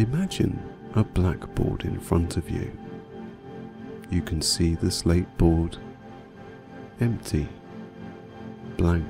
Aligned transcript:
Imagine 0.00 0.58
a 0.94 1.04
blackboard 1.04 1.84
in 1.84 2.00
front 2.00 2.38
of 2.38 2.48
you. 2.48 2.72
You 4.08 4.22
can 4.22 4.40
see 4.40 4.74
the 4.74 4.90
slate 4.90 5.36
board 5.36 5.76
empty, 7.02 7.46
blank. 8.78 9.04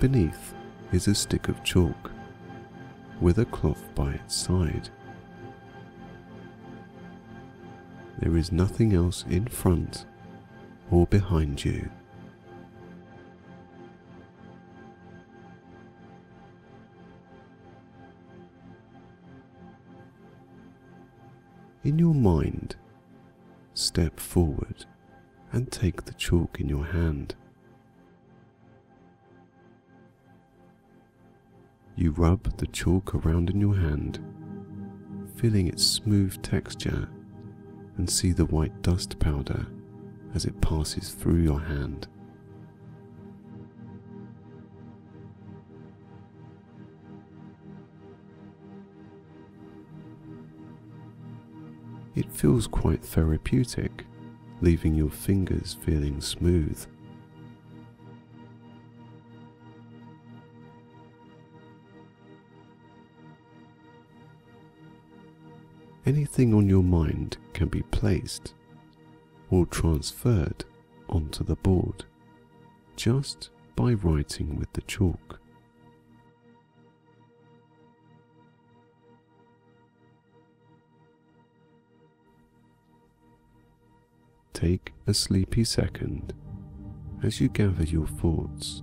Beneath 0.00 0.54
is 0.90 1.06
a 1.06 1.14
stick 1.14 1.48
of 1.48 1.62
chalk 1.62 2.10
with 3.20 3.36
a 3.36 3.44
cloth 3.44 3.94
by 3.94 4.12
its 4.12 4.34
side. 4.34 4.88
There 8.20 8.38
is 8.38 8.50
nothing 8.50 8.94
else 8.94 9.26
in 9.28 9.48
front 9.48 10.06
or 10.90 11.06
behind 11.06 11.64
you. 11.64 11.90
In 21.84 21.98
your 21.98 22.14
mind, 22.14 22.76
step 23.74 24.20
forward 24.20 24.84
and 25.52 25.70
take 25.70 26.04
the 26.04 26.12
chalk 26.14 26.60
in 26.60 26.68
your 26.68 26.84
hand. 26.84 27.34
You 31.96 32.10
rub 32.10 32.58
the 32.58 32.66
chalk 32.66 33.14
around 33.14 33.50
in 33.50 33.60
your 33.60 33.76
hand, 33.76 34.20
feeling 35.36 35.66
its 35.66 35.84
smooth 35.84 36.40
texture, 36.42 37.08
and 37.96 38.08
see 38.08 38.32
the 38.32 38.44
white 38.44 38.82
dust 38.82 39.18
powder 39.18 39.66
as 40.34 40.44
it 40.44 40.60
passes 40.60 41.10
through 41.10 41.42
your 41.42 41.60
hand. 41.60 42.06
It 52.14 52.32
feels 52.32 52.66
quite 52.66 53.04
therapeutic, 53.04 54.04
leaving 54.60 54.94
your 54.94 55.10
fingers 55.10 55.76
feeling 55.84 56.20
smooth. 56.20 56.86
anything 66.08 66.54
on 66.54 66.66
your 66.66 66.82
mind 66.82 67.36
can 67.52 67.68
be 67.68 67.82
placed 67.82 68.54
or 69.50 69.66
transferred 69.66 70.64
onto 71.08 71.44
the 71.44 71.56
board 71.56 72.04
just 72.96 73.50
by 73.76 73.92
writing 73.92 74.56
with 74.56 74.72
the 74.72 74.82
chalk. 74.82 75.40
Take 84.52 84.92
a 85.06 85.14
sleepy 85.14 85.62
second 85.62 86.34
as 87.22 87.40
you 87.40 87.48
gather 87.48 87.84
your 87.84 88.08
thoughts, 88.08 88.82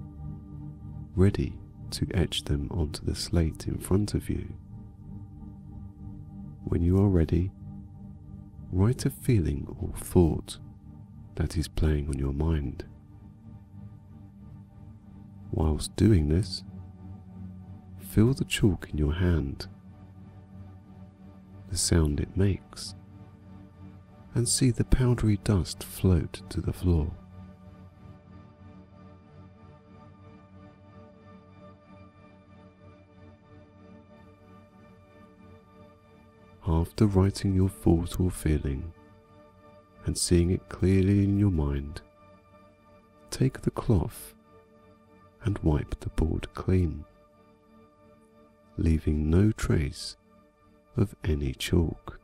ready 1.16 1.57
to 1.91 2.07
etch 2.13 2.45
them 2.45 2.69
onto 2.72 3.03
the 3.03 3.16
slate 3.16 3.67
in 3.67 3.78
front 3.78 4.13
of 4.13 4.29
you. 4.29 4.53
When 6.63 6.81
you 6.81 6.97
are 6.97 7.09
ready, 7.09 7.51
write 8.75 9.06
a 9.06 9.09
feeling 9.09 9.66
or 9.80 9.97
thought 9.97 10.58
that 11.36 11.56
is 11.56 11.66
playing 11.66 12.09
on 12.09 12.19
your 12.19 12.34
mind. 12.34 12.84
Whilst 15.50 15.96
doing 15.96 16.28
this, 16.28 16.62
feel 17.97 18.34
the 18.34 18.44
chalk 18.44 18.90
in 18.91 18.97
your 18.97 19.14
hand, 19.14 19.68
the 21.69 21.78
sound 21.78 22.19
it 22.19 22.35
makes, 22.35 22.96
and 24.34 24.47
see 24.47 24.72
the 24.72 24.84
powdery 24.84 25.40
dust 25.46 25.81
float 25.81 26.41
to 26.50 26.59
the 26.59 26.74
floor. 26.74 27.14
After 36.75 37.06
writing 37.08 37.56
your 37.56 37.69
thought 37.69 38.19
or 38.19 38.30
feeling 38.30 38.91
and 40.06 40.18
seeing 40.18 40.52
it 40.52 40.68
clearly 40.68 41.24
in 41.24 41.40
your 41.40 41.50
mind, 41.50 42.02
take 43.31 43.62
the 43.62 43.72
cloth 43.72 44.34
and 45.46 45.58
wipe 45.59 45.97
the 46.02 46.09
board 46.09 46.53
clean, 46.53 47.06
leaving 48.75 49.30
no 49.30 49.53
trace 49.53 50.18
of 50.97 51.16
any 51.24 51.53
chalk. 51.53 52.19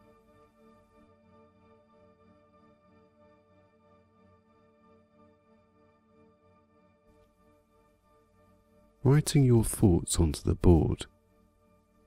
Writing 9.01 9.45
your 9.45 9.63
thoughts 9.63 10.19
onto 10.19 10.41
the 10.41 10.55
board 10.55 11.05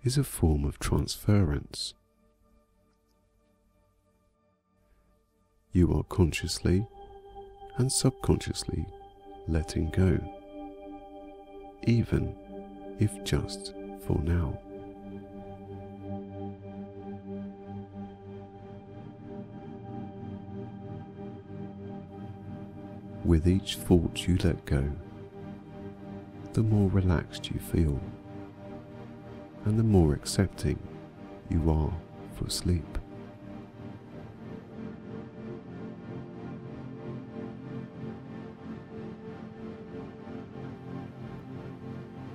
is 0.02 0.18
a 0.18 0.24
form 0.24 0.66
of 0.66 0.78
transference. 0.78 1.94
You 5.74 5.92
are 5.92 6.04
consciously 6.04 6.86
and 7.78 7.90
subconsciously 7.90 8.86
letting 9.48 9.90
go, 9.90 10.16
even 11.82 12.32
if 13.00 13.24
just 13.24 13.74
for 14.06 14.20
now. 14.22 14.56
With 23.24 23.48
each 23.48 23.74
thought 23.74 24.28
you 24.28 24.38
let 24.44 24.64
go, 24.66 24.92
the 26.52 26.62
more 26.62 26.88
relaxed 26.88 27.50
you 27.50 27.58
feel, 27.58 28.00
and 29.64 29.76
the 29.76 29.82
more 29.82 30.14
accepting 30.14 30.78
you 31.50 31.68
are 31.68 31.92
for 32.36 32.48
sleep. 32.48 32.98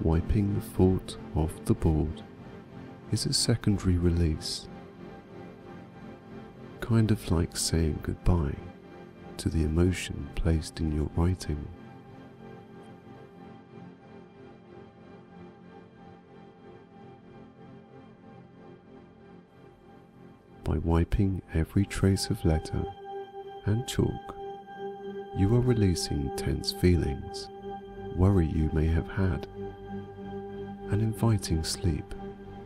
Wiping 0.09 0.56
the 0.56 0.62
thought 0.62 1.16
off 1.36 1.53
the 1.66 1.74
board. 1.75 2.24
Is 3.12 3.28
a 3.28 3.34
secondary 3.34 3.96
release, 3.96 4.68
kind 6.80 7.12
of 7.12 7.30
like 7.30 7.56
saying 7.56 8.00
goodbye 8.02 8.56
to 9.38 9.50
the 9.50 9.62
emotion 9.64 10.28
placed 10.34 10.80
in 10.80 10.96
your 10.96 11.12
writing. 11.16 11.64
By 20.64 20.80
wiping 20.80 21.44
every 21.53 21.86
trace 21.86 22.31
of 22.31 22.44
letter 22.44 22.84
and 23.66 23.88
chalk, 23.88 24.36
you 25.38 25.56
are 25.56 25.62
releasing 25.62 26.36
tense 26.36 26.72
feelings, 26.72 27.48
worry 28.16 28.48
you 28.48 28.72
may 28.74 28.88
have 28.88 29.07
had 29.10 29.48
and 30.91 31.01
inviting 31.01 31.63
sleep 31.63 32.15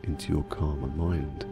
into 0.04 0.32
your 0.32 0.44
calmer 0.44 0.88
mind. 0.88 1.46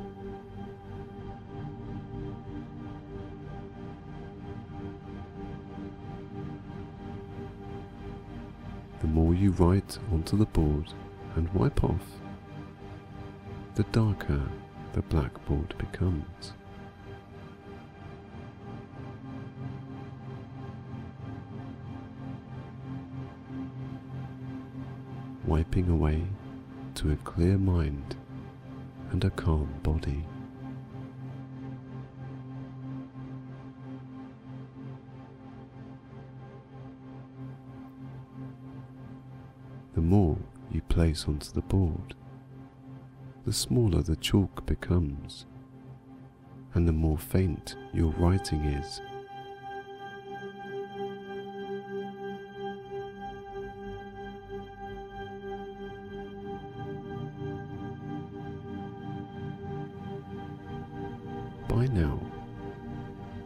The 9.02 9.08
more 9.08 9.34
you 9.34 9.52
write 9.52 9.98
onto 10.12 10.38
the 10.38 10.46
board 10.46 10.94
and 11.36 11.52
wipe 11.54 11.84
off, 11.84 12.06
the 13.76 13.84
darker 13.92 14.42
the 14.94 15.02
blackboard 15.02 15.74
becomes. 15.78 16.54
Wiping 25.46 25.90
away 25.90 26.24
to 26.96 27.12
a 27.12 27.16
clear 27.18 27.58
mind 27.58 28.16
and 29.12 29.24
a 29.24 29.30
calm 29.30 29.70
body. 29.84 30.26
The 39.94 40.02
more 40.02 40.38
you 40.72 40.82
place 40.82 41.28
onto 41.28 41.52
the 41.52 41.62
board, 41.62 42.16
the 43.46 43.54
smaller 43.54 44.02
the 44.02 44.16
chalk 44.16 44.66
becomes, 44.66 45.46
and 46.74 46.88
the 46.88 46.94
more 46.94 47.18
faint 47.18 47.76
your 47.94 48.12
writing 48.14 48.64
is. 48.66 49.02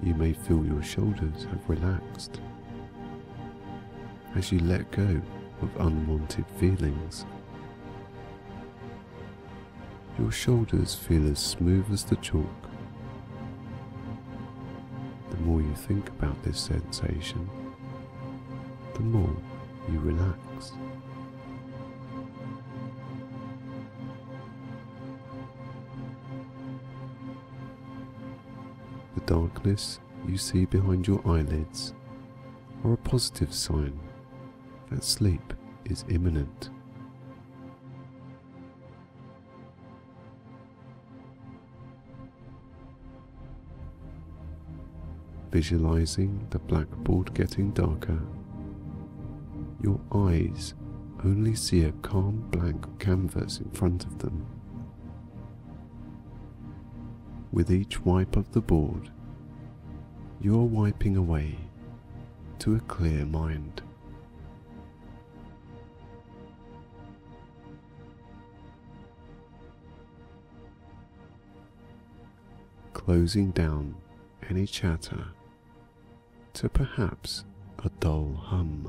You 0.05 0.13
may 0.13 0.33
feel 0.33 0.63
your 0.65 0.83
shoulders 0.83 1.45
have 1.45 1.67
relaxed 1.67 2.39
as 4.35 4.51
you 4.51 4.59
let 4.59 4.89
go 4.91 5.21
of 5.61 5.75
unwanted 5.79 6.45
feelings. 6.59 7.25
Your 10.19 10.31
shoulders 10.31 10.93
feel 10.93 11.29
as 11.29 11.39
smooth 11.39 11.91
as 11.91 12.03
the 12.03 12.15
chalk. 12.17 12.69
The 15.31 15.37
more 15.37 15.61
you 15.61 15.75
think 15.75 16.07
about 16.09 16.41
this 16.43 16.59
sensation, 16.59 17.49
the 18.93 19.01
more 19.01 19.35
you 19.91 19.99
relax. 19.99 20.44
Darkness 29.25 29.99
you 30.27 30.37
see 30.37 30.65
behind 30.65 31.07
your 31.07 31.21
eyelids 31.27 31.93
are 32.83 32.93
a 32.93 32.97
positive 32.97 33.53
sign 33.53 33.99
that 34.91 35.03
sleep 35.03 35.53
is 35.85 36.05
imminent. 36.09 36.69
Visualizing 45.51 46.45
the 46.49 46.59
blackboard 46.59 47.33
getting 47.33 47.71
darker, 47.71 48.19
your 49.81 49.99
eyes 50.13 50.75
only 51.23 51.55
see 51.55 51.85
a 51.85 51.91
calm 51.93 52.45
blank 52.51 52.99
canvas 52.99 53.59
in 53.59 53.71
front 53.71 54.05
of 54.05 54.19
them. 54.19 54.45
With 57.51 57.71
each 57.71 58.01
wipe 58.01 58.35
of 58.35 58.51
the 58.51 58.61
board, 58.61 59.11
you 60.45 60.59
are 60.59 60.63
wiping 60.63 61.17
away 61.17 61.55
to 62.59 62.75
a 62.75 62.79
clear 62.81 63.25
mind. 63.25 63.81
Closing 72.93 73.49
down 73.49 73.95
any 74.47 74.67
chatter 74.67 75.29
to 76.53 76.69
perhaps 76.69 77.43
a 77.83 77.89
dull 77.99 78.39
hum. 78.39 78.87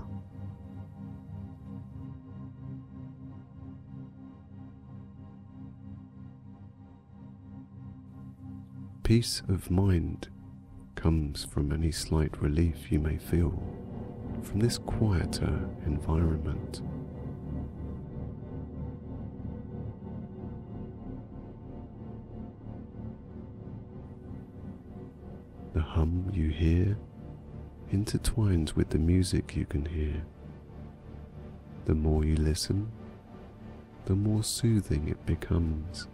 Peace 9.02 9.40
of 9.48 9.70
mind 9.70 10.28
comes 11.06 11.44
from 11.44 11.70
any 11.70 11.92
slight 11.92 12.36
relief 12.42 12.90
you 12.90 12.98
may 12.98 13.16
feel 13.16 13.62
from 14.42 14.58
this 14.58 14.76
quieter 14.76 15.56
environment. 15.86 16.82
The 25.74 25.80
hum 25.80 26.28
you 26.34 26.48
hear 26.48 26.98
intertwines 27.92 28.74
with 28.74 28.90
the 28.90 28.98
music 28.98 29.54
you 29.54 29.64
can 29.64 29.84
hear. 29.84 30.24
The 31.84 31.94
more 31.94 32.24
you 32.24 32.34
listen, 32.34 32.90
the 34.06 34.16
more 34.16 34.42
soothing 34.42 35.08
it 35.08 35.24
becomes. 35.24 36.08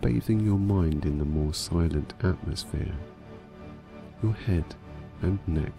Bathing 0.00 0.40
your 0.40 0.58
mind 0.58 1.04
in 1.04 1.18
the 1.18 1.24
more 1.24 1.52
silent 1.52 2.14
atmosphere, 2.22 2.94
your 4.22 4.32
head 4.32 4.64
and 5.20 5.38
neck 5.46 5.72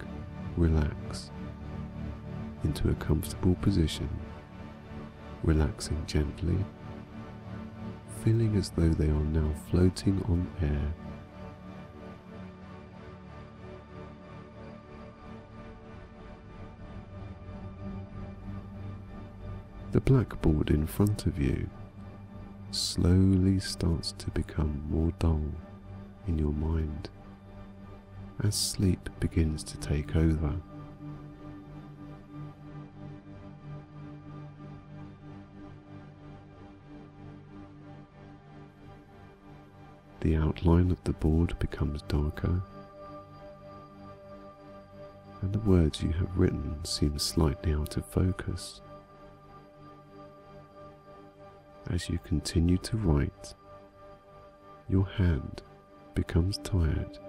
relax 0.57 1.31
into 2.63 2.89
a 2.89 2.93
comfortable 2.95 3.55
position, 3.55 4.09
relaxing 5.43 6.03
gently, 6.05 6.57
feeling 8.23 8.55
as 8.55 8.69
though 8.69 8.89
they 8.89 9.07
are 9.07 9.25
now 9.25 9.51
floating 9.71 10.23
on 10.29 10.47
air. 10.61 10.93
The 19.91 20.01
blackboard 20.01 20.69
in 20.69 20.85
front 20.85 21.25
of 21.25 21.39
you 21.39 21.69
slowly 22.71 23.59
starts 23.59 24.13
to 24.13 24.31
become 24.31 24.83
more 24.89 25.11
dull 25.19 25.43
in 26.27 26.37
your 26.37 26.53
mind 26.53 27.09
as 28.43 28.55
sleep 28.55 29.09
begins 29.19 29.63
to 29.63 29.77
take 29.77 30.15
over. 30.15 30.53
The 40.21 40.35
outline 40.35 40.91
of 40.91 41.03
the 41.03 41.13
board 41.13 41.57
becomes 41.59 42.03
darker, 42.03 42.61
and 45.41 45.51
the 45.51 45.59
words 45.59 46.01
you 46.01 46.11
have 46.11 46.37
written 46.37 46.83
seem 46.85 47.17
slightly 47.17 47.73
out 47.73 47.97
of 47.97 48.05
focus. 48.05 48.81
As 51.91 52.07
you 52.09 52.19
continue 52.23 52.77
to 52.77 52.95
write, 52.95 53.53
your 54.87 55.05
hand 55.05 55.61
becomes 56.15 56.57
tired 56.59 57.19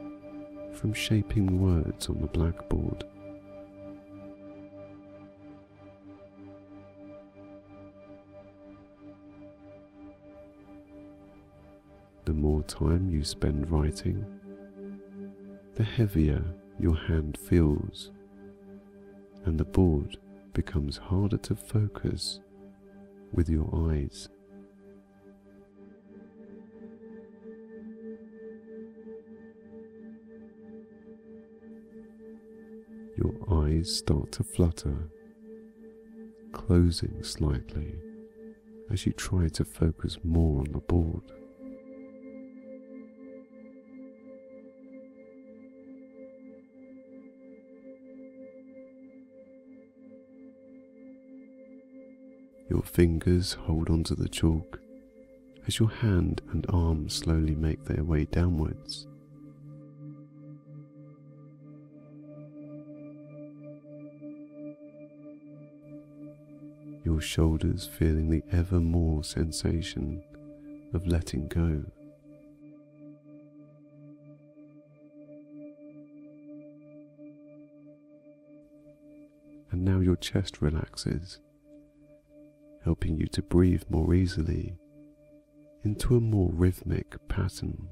from 0.73 0.93
shaping 0.93 1.61
words 1.61 2.09
on 2.09 2.21
the 2.21 2.29
blackboard. 2.29 3.03
The 12.25 12.33
more 12.33 12.63
time 12.63 13.11
you 13.11 13.25
spend 13.25 13.69
writing, 13.69 14.25
the 15.75 15.83
heavier 15.83 16.45
your 16.79 16.97
hand 16.97 17.37
feels, 17.37 18.13
and 19.45 19.59
the 19.59 19.65
board 19.65 20.19
becomes 20.53 20.99
harder 20.99 21.39
to 21.39 21.57
focus 21.57 22.39
with 23.33 23.49
your 23.49 23.69
eyes. 23.91 24.29
Your 33.23 33.63
eyes 33.65 33.99
start 33.99 34.33
to 34.33 34.43
flutter, 34.43 35.09
closing 36.51 37.23
slightly 37.23 37.95
as 38.91 39.07
you 39.07 39.13
try 39.13 39.47
to 39.49 39.65
focus 39.65 40.19
more 40.25 40.59
on 40.59 40.73
the 40.73 40.81
board. 40.81 41.23
Your 52.69 52.83
fingers 52.83 53.53
hold 53.53 53.89
onto 53.89 54.17
the 54.17 54.29
chalk 54.29 54.81
as 55.69 55.79
your 55.79 55.91
hand 55.91 56.43
and 56.51 56.67
arm 56.71 57.09
slowly 57.09 57.55
make 57.55 57.85
their 57.85 58.03
way 58.03 58.25
downwards. 58.25 59.07
Your 67.05 67.21
shoulders 67.21 67.87
feeling 67.87 68.31
the 68.31 68.45
ever 68.53 68.81
more 68.81 69.25
sensation 69.25 70.23
of 70.95 71.07
letting 71.07 71.49
go. 71.49 71.85
And 79.73 79.85
now 79.85 80.01
your 80.01 80.17
chest 80.17 80.61
relaxes 80.61 81.41
helping 82.85 83.17
you 83.17 83.27
to 83.29 83.43
breathe 83.43 83.83
more 83.89 84.15
easily 84.15 84.77
into 85.85 86.17
a 86.17 86.21
more 86.21 86.51
rhythmic 86.53 87.17
pattern. 87.29 87.89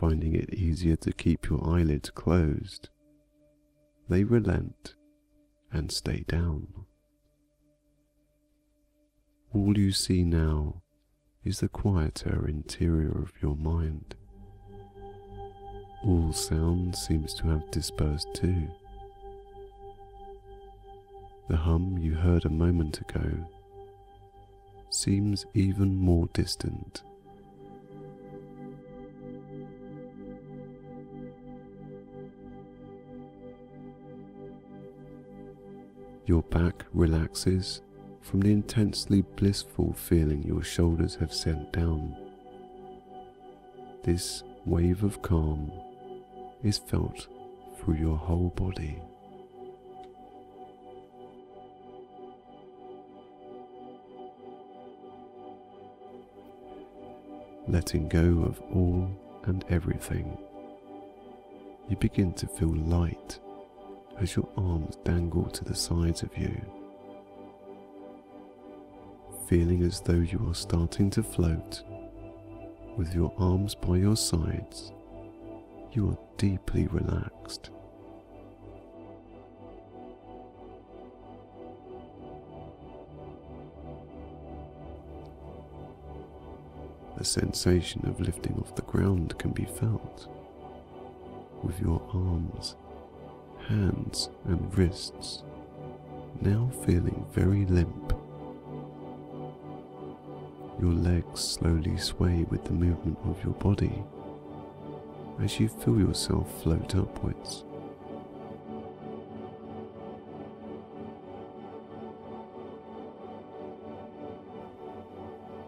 Finding 0.00 0.34
it 0.34 0.54
easier 0.54 0.96
to 0.96 1.12
keep 1.12 1.50
your 1.50 1.62
eyelids 1.62 2.08
closed, 2.08 2.88
they 4.08 4.24
relent 4.24 4.94
and 5.70 5.92
stay 5.92 6.24
down. 6.26 6.68
All 9.52 9.76
you 9.76 9.92
see 9.92 10.24
now 10.24 10.80
is 11.44 11.60
the 11.60 11.68
quieter 11.68 12.48
interior 12.48 13.10
of 13.10 13.34
your 13.42 13.56
mind. 13.56 14.14
All 16.02 16.32
sound 16.32 16.96
seems 16.96 17.34
to 17.34 17.48
have 17.48 17.70
dispersed 17.70 18.28
too. 18.32 18.68
The 21.50 21.58
hum 21.58 21.98
you 21.98 22.14
heard 22.14 22.46
a 22.46 22.48
moment 22.48 23.02
ago 23.02 23.46
seems 24.88 25.44
even 25.52 25.94
more 25.94 26.26
distant. 26.32 27.02
Your 36.30 36.42
back 36.42 36.84
relaxes 36.92 37.82
from 38.20 38.38
the 38.38 38.52
intensely 38.52 39.22
blissful 39.22 39.92
feeling 39.92 40.44
your 40.44 40.62
shoulders 40.62 41.16
have 41.16 41.34
sent 41.34 41.72
down. 41.72 42.16
This 44.04 44.44
wave 44.64 45.02
of 45.02 45.22
calm 45.22 45.72
is 46.62 46.78
felt 46.78 47.26
through 47.76 47.96
your 47.96 48.16
whole 48.16 48.50
body. 48.50 49.02
Letting 57.66 58.08
go 58.08 58.44
of 58.44 58.60
all 58.72 59.10
and 59.46 59.64
everything, 59.68 60.38
you 61.88 61.96
begin 61.96 62.32
to 62.34 62.46
feel 62.46 62.72
light 62.72 63.40
as 64.20 64.36
your 64.36 64.48
arms 64.56 64.96
dangle 65.04 65.46
to 65.46 65.64
the 65.64 65.74
sides 65.74 66.22
of 66.22 66.36
you, 66.36 66.54
feeling 69.48 69.82
as 69.82 70.00
though 70.00 70.12
you 70.12 70.46
are 70.48 70.54
starting 70.54 71.08
to 71.10 71.22
float 71.22 71.82
with 72.96 73.14
your 73.14 73.32
arms 73.38 73.74
by 73.74 73.96
your 73.96 74.16
sides. 74.16 74.92
You 75.92 76.10
are 76.10 76.18
deeply 76.36 76.86
relaxed. 76.88 77.70
The 87.16 87.24
sensation 87.24 88.06
of 88.06 88.20
lifting 88.20 88.54
off 88.60 88.74
the 88.76 88.82
ground 88.82 89.38
can 89.38 89.50
be 89.50 89.64
felt 89.64 90.28
with 91.62 91.80
your 91.80 92.00
arms, 92.14 92.76
hands, 93.70 94.30
and 94.46 94.76
wrists 94.76 95.44
now 96.40 96.70
feeling 96.84 97.24
very 97.32 97.64
limp. 97.66 98.12
Your 100.80 100.92
legs 100.92 101.40
slowly 101.40 101.96
sway 101.96 102.44
with 102.50 102.64
the 102.64 102.72
movement 102.72 103.18
of 103.26 103.42
your 103.44 103.54
body 103.54 104.02
as 105.40 105.60
you 105.60 105.68
feel 105.68 105.98
yourself 105.98 106.62
float 106.62 106.96
upwards. 106.96 107.64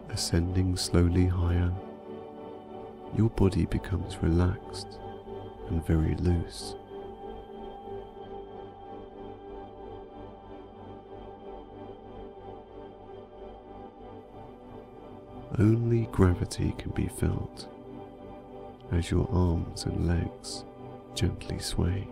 Ascending 0.09 0.75
slowly 0.75 1.25
higher, 1.25 1.71
your 3.17 3.29
body 3.29 3.65
becomes 3.65 4.17
relaxed 4.21 4.99
and 5.69 5.85
very 5.85 6.15
loose. 6.15 6.75
Only 15.59 16.07
gravity 16.11 16.73
can 16.79 16.91
be 16.91 17.07
felt 17.07 17.67
as 18.91 19.11
your 19.11 19.29
arms 19.31 19.85
and 19.85 20.07
legs 20.07 20.65
gently 21.13 21.59
sway. 21.59 22.07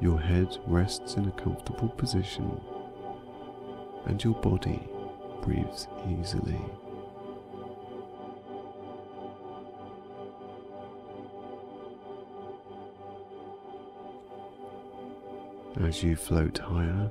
Your 0.00 0.18
head 0.18 0.56
rests 0.66 1.16
in 1.16 1.28
a 1.28 1.32
comfortable 1.32 1.90
position 1.90 2.58
and 4.06 4.24
your 4.24 4.34
body 4.34 4.88
breathes 5.42 5.88
easily. 6.08 6.58
As 15.82 16.02
you 16.02 16.14
float 16.14 16.58
higher, 16.58 17.10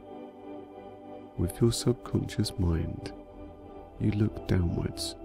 with 1.38 1.60
your 1.60 1.72
subconscious 1.72 2.58
mind, 2.60 3.12
you 4.00 4.12
look 4.12 4.48
downwards 4.48 5.16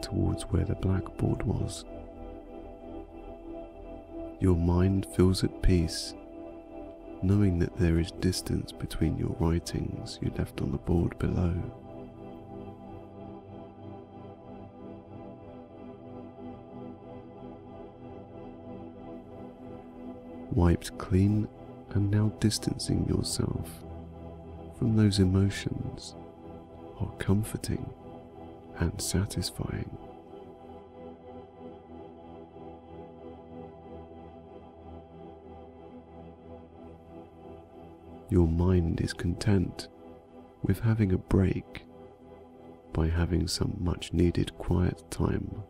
towards 0.00 0.44
where 0.44 0.64
the 0.64 0.76
blackboard 0.76 1.42
was. 1.42 1.84
Your 4.38 4.54
mind 4.54 5.06
feels 5.16 5.42
at 5.42 5.62
peace, 5.62 6.14
knowing 7.22 7.58
that 7.58 7.76
there 7.76 7.98
is 7.98 8.12
distance 8.12 8.70
between 8.70 9.18
your 9.18 9.34
writings 9.40 10.20
you 10.22 10.32
left 10.38 10.60
on 10.60 10.70
the 10.70 10.78
board 10.78 11.18
below. 11.18 11.54
Wiped 20.52 20.96
clean 20.98 21.48
and 21.90 22.10
now 22.10 22.32
distancing 22.40 23.06
yourself 23.08 23.84
from 24.78 24.96
those 24.96 25.18
emotions 25.18 26.14
are 27.00 27.10
comforting 27.18 27.88
and 28.78 29.00
satisfying. 29.00 29.96
Your 38.30 38.46
mind 38.46 39.00
is 39.00 39.12
content 39.12 39.88
with 40.62 40.80
having 40.80 41.12
a 41.12 41.18
break 41.18 41.84
by 42.92 43.08
having 43.08 43.48
some 43.48 43.76
much 43.80 44.12
needed 44.12 44.56
quiet 44.58 45.02
time 45.10 45.62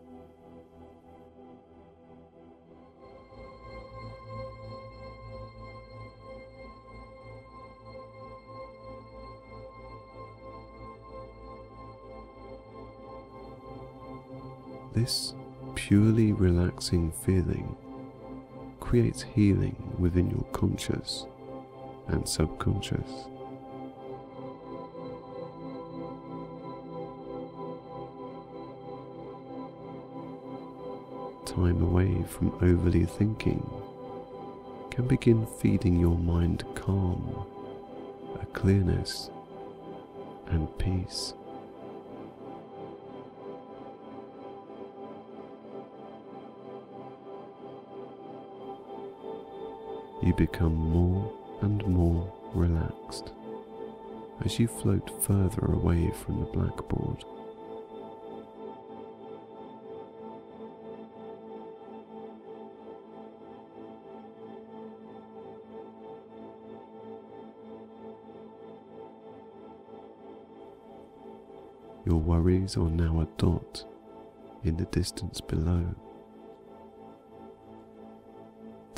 This 15.08 15.32
purely 15.74 16.32
relaxing 16.32 17.12
feeling 17.12 17.74
creates 18.78 19.22
healing 19.22 19.94
within 19.98 20.28
your 20.28 20.44
conscious 20.52 21.24
and 22.08 22.28
subconscious. 22.28 23.10
Time 31.46 31.80
away 31.80 32.22
from 32.28 32.52
overly 32.60 33.06
thinking 33.06 33.66
can 34.90 35.08
begin 35.08 35.46
feeding 35.46 35.98
your 35.98 36.18
mind 36.18 36.64
calm, 36.74 37.46
a 38.42 38.44
clearness, 38.44 39.30
and 40.48 40.68
peace. 40.76 41.32
You 50.28 50.34
become 50.34 50.74
more 50.74 51.32
and 51.62 51.86
more 51.86 52.30
relaxed 52.52 53.32
as 54.44 54.58
you 54.58 54.68
float 54.68 55.22
further 55.22 55.64
away 55.72 56.10
from 56.10 56.40
the 56.40 56.44
blackboard. 56.44 57.24
Your 72.04 72.16
worries 72.16 72.76
are 72.76 72.90
now 72.90 73.22
a 73.22 73.26
dot 73.38 73.82
in 74.62 74.76
the 74.76 74.84
distance 74.84 75.40
below 75.40 75.94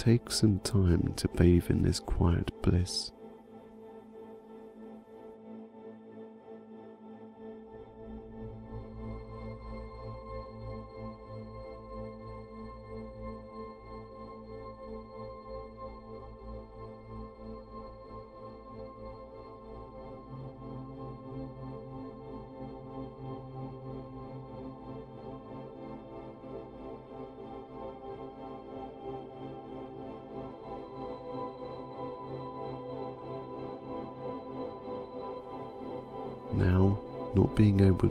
take 0.00 0.30
some 0.30 0.59
time 0.61 1.12
to 1.14 1.28
bathe 1.28 1.69
in 1.69 1.83
this 1.83 2.00
quiet 2.00 2.50
bliss. 2.62 3.12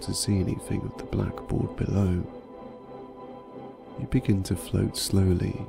To 0.02 0.14
see 0.14 0.40
anything 0.40 0.82
of 0.82 0.98
the 0.98 1.04
blackboard 1.06 1.76
below, 1.76 2.24
you 4.00 4.08
begin 4.10 4.44
to 4.44 4.56
float 4.56 4.96
slowly 4.96 5.66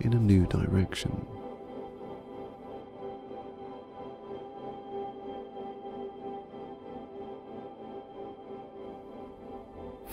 in 0.00 0.14
a 0.14 0.18
new 0.18 0.46
direction. 0.46 1.26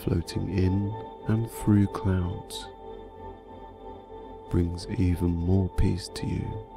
Floating 0.03 0.57
in 0.57 0.93
and 1.27 1.49
through 1.51 1.87
clouds 1.87 2.67
brings 4.49 4.87
even 4.97 5.31
more 5.31 5.69
peace 5.69 6.09
to 6.15 6.25
you. 6.25 6.68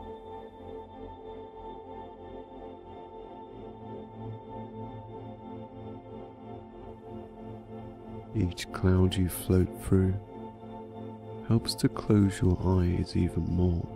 Each 8.34 8.70
cloud 8.72 9.14
you 9.14 9.28
float 9.28 9.68
through 9.82 10.14
helps 11.48 11.74
to 11.74 11.88
close 11.88 12.40
your 12.40 12.58
eyes 12.64 13.14
even 13.14 13.44
more. 13.44 13.86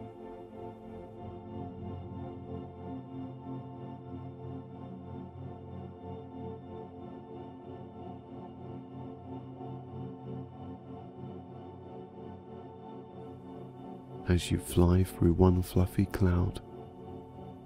As 14.28 14.50
you 14.50 14.58
fly 14.58 15.02
through 15.04 15.32
one 15.32 15.62
fluffy 15.62 16.04
cloud 16.04 16.60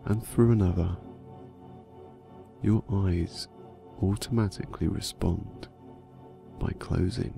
and 0.04 0.24
through 0.24 0.52
another, 0.52 0.96
your 2.62 2.84
eyes 2.92 3.48
automatically 4.02 4.86
respond 4.86 5.69
by 6.60 6.70
closing. 6.78 7.36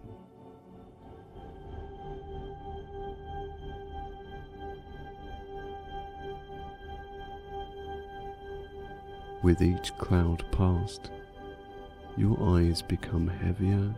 With 9.43 9.63
each 9.63 9.97
cloud 9.97 10.45
past, 10.53 11.11
your 12.17 12.37
eyes 12.57 12.83
become 12.83 13.27
heavier 13.27 13.95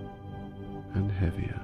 and 0.94 1.10
heavier. 1.10 1.60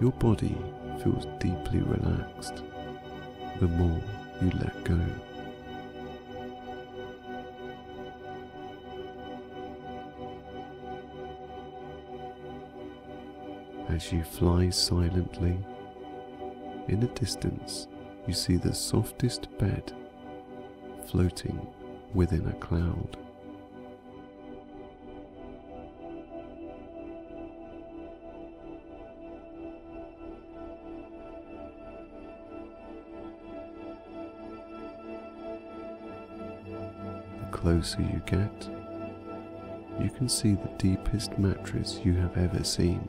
Your 0.00 0.12
body 0.12 0.56
feels 1.02 1.26
deeply 1.40 1.80
relaxed 1.80 2.62
the 3.60 3.66
more 3.66 4.00
you 4.40 4.50
let 4.50 4.84
go. 4.84 4.98
As 13.88 14.12
you 14.12 14.22
fly 14.22 14.70
silently, 14.70 15.58
in 16.88 17.00
the 17.00 17.06
distance 17.08 17.88
you 18.26 18.32
see 18.32 18.56
the 18.56 18.74
softest 18.74 19.48
bed 19.58 19.92
floating 21.06 21.66
within 22.14 22.46
a 22.46 22.52
cloud. 22.54 23.16
Closer 37.58 38.00
you 38.02 38.22
get, 38.24 38.68
you 40.00 40.08
can 40.10 40.28
see 40.28 40.52
the 40.52 40.70
deepest 40.78 41.36
mattress 41.38 41.98
you 42.04 42.14
have 42.14 42.36
ever 42.36 42.62
seen. 42.62 43.00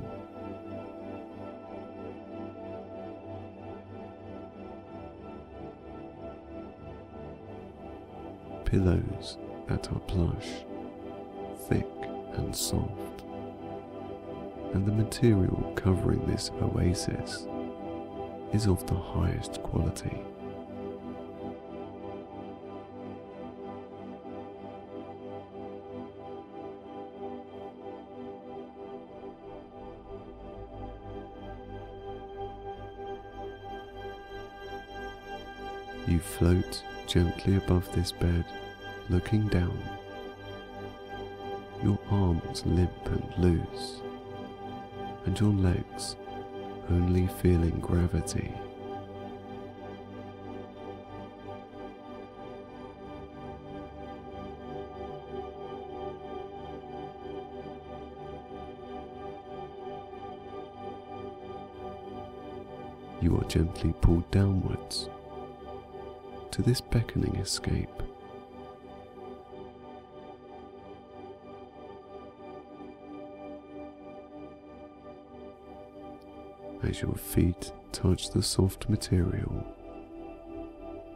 pillows 8.65 9.37
that 9.67 9.91
are 9.91 9.99
plush, 10.01 10.63
thick 11.67 11.87
and 12.33 12.55
soft, 12.55 13.23
and 14.73 14.85
the 14.85 14.91
material 14.91 15.73
covering 15.75 16.23
this 16.27 16.51
oasis 16.61 17.47
is 18.53 18.67
of 18.67 18.85
the 18.85 18.95
highest 18.95 19.61
quality. 19.63 20.21
You 36.09 36.17
float 36.17 36.83
gently 37.05 37.57
above 37.57 37.87
this 37.93 38.11
bed, 38.11 38.43
looking 39.09 39.47
down. 39.47 39.79
Your 41.83 41.99
arms 42.09 42.65
limp 42.65 43.05
and 43.05 43.31
loose, 43.37 44.01
and 45.27 45.39
your 45.39 45.53
legs 45.53 46.15
only 46.89 47.27
feeling 47.27 47.79
gravity. 47.79 48.51
You 63.21 63.37
are 63.37 63.43
gently 63.43 63.93
pulled 64.01 64.31
downwards 64.31 65.07
to 66.59 66.65
this 66.65 66.81
beckoning 66.81 67.33
escape. 67.37 68.03
As 76.83 77.01
your 77.01 77.15
feet 77.15 77.71
touch 77.93 78.31
the 78.31 78.43
soft 78.43 78.89
material, 78.89 79.65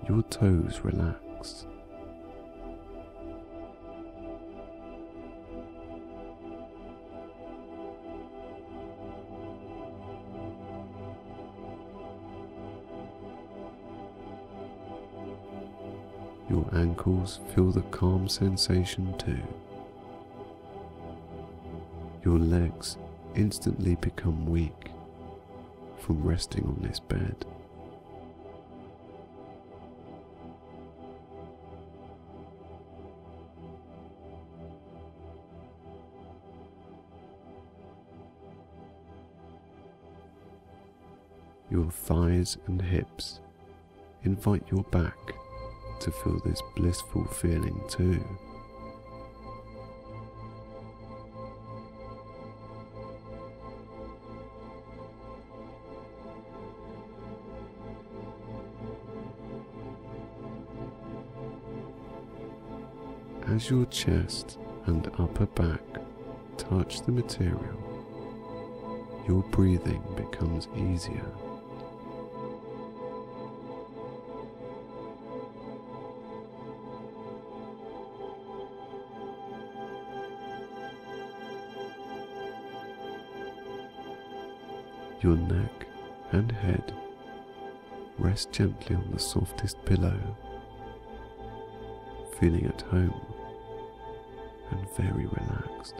your 0.08 0.21
toes 0.23 0.79
relax. 0.82 1.65
Your 16.49 16.65
ankles 16.73 17.39
feel 17.53 17.71
the 17.71 17.82
calm 17.84 18.27
sensation 18.27 19.17
too. 19.17 19.41
Your 22.23 22.38
legs 22.38 22.97
instantly 23.36 23.95
become 23.95 24.45
weak 24.45 24.91
from 25.99 26.21
resting 26.23 26.65
on 26.65 26.77
this 26.82 26.99
bed. 26.99 27.45
Your 41.69 41.89
thighs 41.89 42.58
and 42.67 42.82
hips 42.82 43.39
invite 44.23 44.63
your 44.69 44.84
back 44.84 45.17
to 46.03 46.11
feel 46.11 46.37
this 46.39 46.61
blissful 46.75 47.23
feeling 47.23 47.81
too. 47.87 48.21
As 63.47 63.69
your 63.69 63.85
chest 63.85 64.57
and 64.87 65.09
upper 65.17 65.45
back 65.45 65.79
touch 66.57 67.01
the 67.03 67.13
material, 67.13 67.79
your 69.25 69.41
breathing 69.43 70.03
becomes 70.17 70.67
easier. 70.75 71.31
Your 85.23 85.38
neck 85.38 85.88
and 86.33 86.51
head. 86.51 86.93
Rest 88.19 88.51
gently 88.51 88.97
on 88.97 89.09
the 89.09 89.19
softest 89.19 89.77
pillow, 89.86 90.19
feeling 92.41 92.65
at 92.65 92.81
home 92.81 93.33
and 94.71 94.97
very 94.97 95.25
relaxed. 95.27 95.95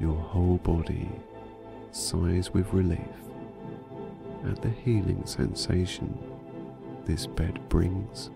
Your 0.00 0.16
whole 0.16 0.56
body 0.56 1.10
sighs 1.92 2.54
with 2.54 2.72
relief 2.72 3.29
at 4.44 4.62
the 4.62 4.70
healing 4.70 5.24
sensation 5.26 6.18
this 7.04 7.26
bed 7.26 7.68
brings. 7.68 8.30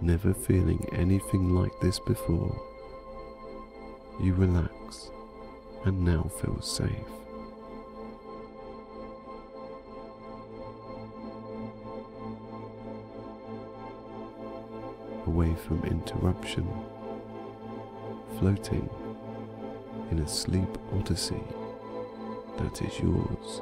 Never 0.00 0.34
feeling 0.34 0.84
anything 0.92 1.54
like 1.54 1.72
this 1.80 1.98
before, 2.00 2.60
you 4.20 4.34
relax 4.34 4.75
and 5.84 6.04
now 6.04 6.22
feel 6.40 6.60
safe. 6.60 6.90
Away 15.26 15.54
from 15.54 15.84
interruption, 15.84 16.68
floating 18.38 18.88
in 20.10 20.20
a 20.20 20.28
sleep 20.28 20.78
odyssey 20.94 21.42
that 22.58 22.80
is 22.82 22.98
yours. 23.00 23.60